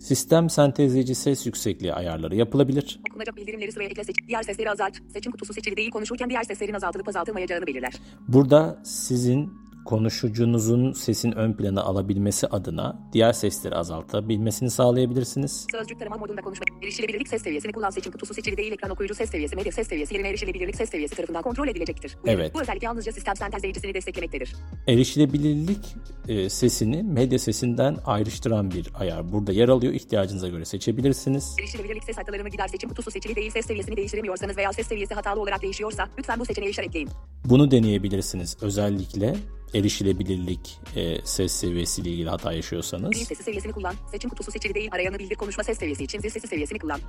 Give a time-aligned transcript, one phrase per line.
[0.00, 3.00] Sistem sentezleyici ses yüksekliği ayarları yapılabilir.
[3.10, 4.16] Okunacak bildirimleri sıraya ekle seç.
[4.28, 4.96] Diğer sesleri azalt.
[5.12, 7.92] Seçim kutusu seçili değil konuşurken diğer seslerin azaltılıp azaltılmayacağını belirler.
[8.28, 9.52] Burada sizin
[9.88, 15.66] konuşucunuzun sesin ön plana alabilmesi adına diğer sesleri azaltabilmesini sağlayabilirsiniz.
[15.72, 16.64] Sözcük tarama modunda konuşma.
[16.82, 20.14] Erişilebilirlik ses seviyesini kullan seçim kutusu seçili değil ekran okuyucu ses seviyesi medya ses seviyesi
[20.14, 22.16] yerine erişilebilirlik ses seviyesi tarafından kontrol edilecektir.
[22.24, 22.54] Bu, evet.
[22.54, 24.54] Bu özellik yalnızca sistem sentezleyicisini desteklemektedir.
[24.88, 25.96] Erişilebilirlik
[26.28, 29.92] e, sesini medya sesinden ayrıştıran bir ayar burada yer alıyor.
[29.92, 31.56] İhtiyacınıza göre seçebilirsiniz.
[31.60, 35.40] Erişilebilirlik ses haritalarını gider seçim kutusu seçili değil ses seviyesini değiştiremiyorsanız veya ses seviyesi hatalı
[35.40, 37.08] olarak değişiyorsa lütfen bu seçeneği işaretleyin.
[37.44, 38.56] Bunu deneyebilirsiniz.
[38.60, 39.34] Özellikle
[39.74, 43.16] erişilebilirlik e, ses seviyesiyle ilgili hata yaşıyorsanız.
[43.16, 43.94] Zil sesi seviyesini kullan.
[44.10, 44.88] Seçim kutusu seçili değil.
[44.92, 47.00] Arayanı bildir konuşma ses seviyesi için zil sesi seviyesini kullan.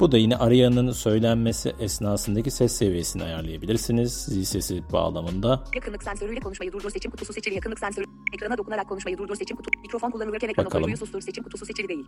[0.00, 4.12] Bu da yine arayanın söylenmesi esnasındaki ses seviyesini ayarlayabilirsiniz.
[4.12, 5.64] Zil sesi bağlamında.
[5.74, 7.54] Yakınlık sensörüyle konuşmayı durdur seçim kutusu seçili.
[7.54, 9.80] Yakınlık sensörü ekrana dokunarak konuşmayı durdur seçim kutusu.
[9.82, 12.04] Mikrofon kullanılırken ekran okuyucuyu sustur seçim kutusu seçili değil.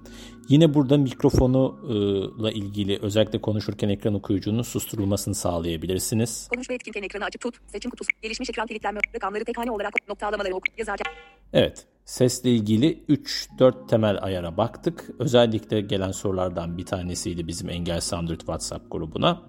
[0.49, 6.49] Yine burada mikrofonuyla ilgili özellikle konuşurken ekran okuyucunun susturulmasını sağlayabilirsiniz.
[6.55, 7.55] Konuş ve etkinken ekranı açık tut.
[7.67, 8.09] Seçim kutusu.
[8.23, 9.01] Gelişmiş ekran kilitlenme.
[9.15, 10.67] Rakamları tek hane olarak noktalamaları oku.
[10.79, 11.13] Yazarken.
[11.53, 11.87] Evet.
[12.07, 15.11] Sesle ilgili 3-4 temel ayara baktık.
[15.19, 19.43] Özellikle gelen sorulardan bir tanesiydi bizim Engel Android WhatsApp grubuna.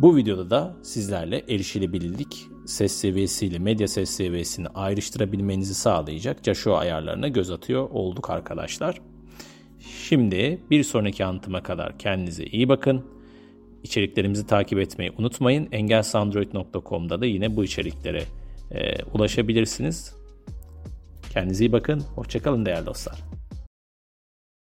[0.00, 7.50] Bu videoda da sizlerle erişilebilirlik ses seviyesiyle medya ses seviyesini ayrıştırabilmenizi sağlayacak Joshua ayarlarına göz
[7.50, 9.00] atıyor olduk arkadaşlar.
[10.08, 13.04] Şimdi bir sonraki anlatıma kadar kendinize iyi bakın.
[13.82, 15.68] İçeriklerimizi takip etmeyi unutmayın.
[15.72, 18.22] engelsandroid.com'da da yine bu içeriklere
[18.70, 20.19] e, ulaşabilirsiniz.
[21.30, 22.00] Kendinize iyi bakın.
[22.14, 23.39] Hoşçakalın değerli dostlar.